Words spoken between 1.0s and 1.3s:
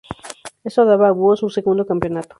a